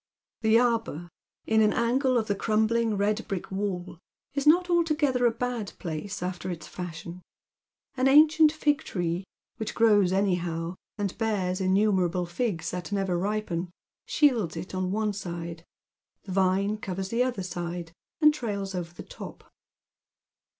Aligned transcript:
The 0.41 0.57
arbour, 0.57 1.09
in 1.45 1.61
an 1.61 1.73
angle 1.73 2.17
of 2.17 2.25
the 2.25 2.33
crumbling 2.33 2.97
red 2.97 3.27
brick 3.27 3.51
wall, 3.51 3.99
is 4.33 4.47
not 4.47 4.67
altogether 4.67 5.27
a 5.27 5.31
bad 5.31 5.73
place 5.77 6.23
after 6.23 6.49
its 6.49 6.65
fashion. 6.67 7.21
An 7.95 8.07
ancient 8.07 8.51
fig 8.51 8.79
tree, 8.81 9.25
which 9.57 9.75
grows 9.75 10.11
anyhow, 10.11 10.73
and 10.97 11.15
bears 11.19 11.61
innumerable 11.61 12.25
figs 12.25 12.71
that 12.71 12.91
never 12.91 13.15
lipen, 13.15 13.69
shields 14.07 14.57
it 14.57 14.73
on 14.73 14.91
one 14.91 15.13
side, 15.13 15.63
the 16.23 16.31
vine 16.31 16.77
covers 16.79 17.09
the 17.09 17.21
other 17.21 17.43
side, 17.43 17.91
and 18.21 18.33
trails 18.33 18.73
over 18.73 18.91
tiie 19.03 19.07
top. 19.07 19.51